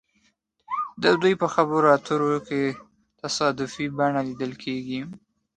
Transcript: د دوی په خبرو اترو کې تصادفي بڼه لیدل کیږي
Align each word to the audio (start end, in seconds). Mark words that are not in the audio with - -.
د 1.03 1.03
دوی 1.21 1.33
په 1.41 1.47
خبرو 1.53 1.87
اترو 1.95 2.31
کې 2.47 2.61
تصادفي 3.21 3.85
بڼه 3.97 4.21
لیدل 4.27 4.51
کیږي 4.63 5.01